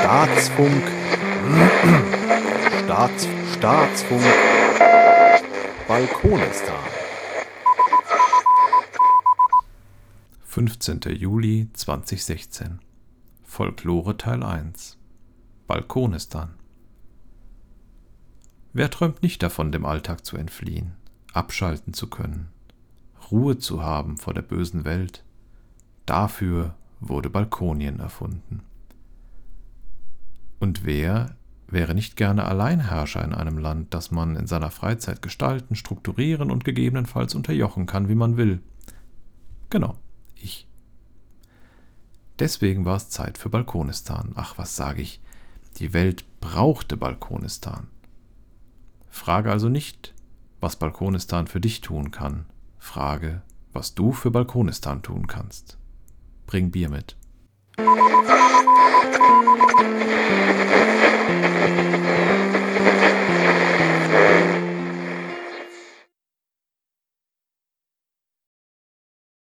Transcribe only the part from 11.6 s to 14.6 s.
2016. Folklore Teil